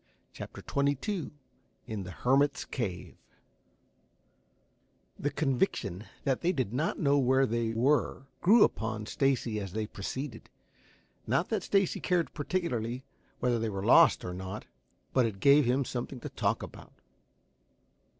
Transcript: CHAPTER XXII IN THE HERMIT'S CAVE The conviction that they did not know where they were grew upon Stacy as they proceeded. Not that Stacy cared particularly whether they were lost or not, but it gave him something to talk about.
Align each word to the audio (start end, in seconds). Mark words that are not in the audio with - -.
CHAPTER 0.33 0.63
XXII 0.67 1.29
IN 1.85 2.01
THE 2.01 2.09
HERMIT'S 2.09 2.65
CAVE 2.65 3.15
The 5.19 5.29
conviction 5.29 6.05
that 6.23 6.41
they 6.41 6.51
did 6.51 6.73
not 6.73 6.97
know 6.97 7.19
where 7.19 7.45
they 7.45 7.73
were 7.75 8.25
grew 8.41 8.63
upon 8.63 9.05
Stacy 9.05 9.59
as 9.59 9.73
they 9.73 9.85
proceeded. 9.85 10.49
Not 11.27 11.49
that 11.49 11.61
Stacy 11.61 11.99
cared 11.99 12.33
particularly 12.33 13.03
whether 13.41 13.59
they 13.59 13.69
were 13.69 13.85
lost 13.85 14.25
or 14.25 14.33
not, 14.33 14.65
but 15.13 15.27
it 15.27 15.39
gave 15.39 15.65
him 15.65 15.85
something 15.85 16.19
to 16.21 16.29
talk 16.29 16.63
about. 16.63 16.93